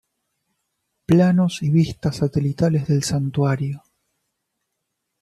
Planos 1.05 1.61
y 1.61 1.69
vistas 1.69 2.15
satelitales 2.15 2.87
del 2.87 3.03
santuario. 3.03 3.83